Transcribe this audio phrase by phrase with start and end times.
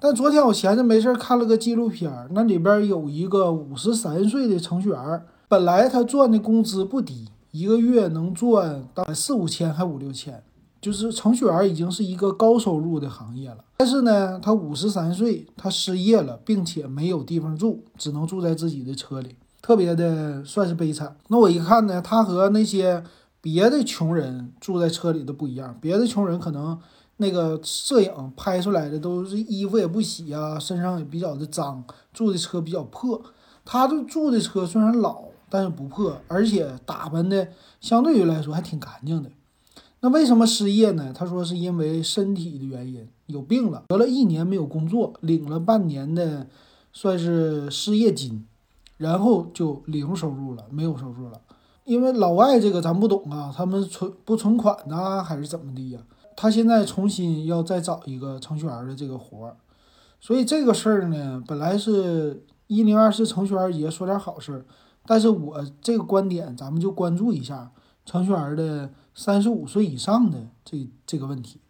[0.00, 10.40] 但昨天我闲着没事看了个纪录片儿，那里边有一个五十三岁的程序员，本来他赚的工资不低，一个月能赚大概四五千还五六千，
[10.80, 13.58] 就是程序员已经是一个高收入的行业了。
[13.78, 21.16] 但是呢，他五十三岁，他失业了，并且没有地方住，只能住在自己的车里，特别的算是悲惨。
[21.26, 23.02] 那我一看呢，他和那些
[23.40, 26.78] 别的穷人住在车里的不一样，别的穷人可能。
[27.18, 33.22] 那个摄影拍出来的都是衣服也不洗啊，身上也比较的脏，住的车比较破。
[33.64, 37.48] 他就住的车虽然老，但是不破，而且打扮的
[37.80, 39.30] 相对于来说还挺干净的。
[40.00, 41.12] 那为什么失业呢？
[41.12, 46.46] 他说是因为身体的原因，有病了，得了一年没有工作，领了半年的
[46.92, 48.46] 算是失业金，
[48.96, 51.40] 然后就零收入了，没有收入了。
[51.84, 55.98] 因为老外这个咱不懂啊，他们存不存款呢，还是怎么的呀？
[56.40, 59.56] 他现在重新要再找一个程序员的这个活儿，
[60.20, 64.64] 所以这个事儿呢，本来是一零二四程序员节说点好事儿，
[65.04, 67.72] 但是我这个观点，咱们就关注一下
[68.04, 71.60] 程序员的三十五岁以上的这这个问题。